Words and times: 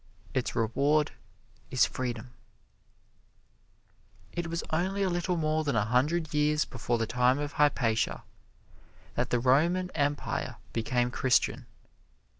Its 0.33 0.55
reward 0.55 1.11
is 1.69 1.85
Freedom. 1.85 2.31
It 4.31 4.47
was 4.47 4.63
only 4.71 5.03
a 5.03 5.09
little 5.11 5.37
more 5.37 5.63
than 5.63 5.75
a 5.75 5.85
hundred 5.85 6.33
years 6.33 6.65
before 6.65 6.97
the 6.97 7.05
time 7.05 7.37
of 7.37 7.51
Hypatia 7.53 8.23
that 9.13 9.29
the 9.29 9.37
Roman 9.39 9.91
Empire 9.93 10.55
became 10.73 11.11
Christian. 11.11 11.67